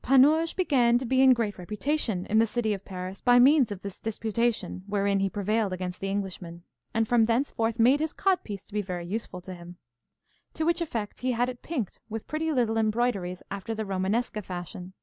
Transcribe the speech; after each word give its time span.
Panurge 0.00 0.56
began 0.56 0.96
to 0.96 1.04
be 1.04 1.20
in 1.20 1.34
great 1.34 1.58
reputation 1.58 2.24
in 2.30 2.38
the 2.38 2.46
city 2.46 2.72
of 2.72 2.82
Paris 2.86 3.20
by 3.20 3.38
means 3.38 3.70
of 3.70 3.82
this 3.82 4.00
disputation 4.00 4.82
wherein 4.86 5.20
he 5.20 5.28
prevailed 5.28 5.70
against 5.70 6.00
the 6.00 6.08
Englishman, 6.08 6.62
and 6.94 7.06
from 7.06 7.24
thenceforth 7.24 7.78
made 7.78 8.00
his 8.00 8.14
codpiece 8.14 8.64
to 8.66 8.72
be 8.72 8.80
very 8.80 9.04
useful 9.06 9.42
to 9.42 9.52
him. 9.52 9.76
To 10.54 10.64
which 10.64 10.80
effect 10.80 11.20
he 11.20 11.32
had 11.32 11.50
it 11.50 11.60
pinked 11.60 12.00
with 12.08 12.26
pretty 12.26 12.50
little 12.52 12.78
embroideries 12.78 13.42
after 13.50 13.74
the 13.74 13.84
Romanesca 13.84 14.40
fashion. 14.42 14.94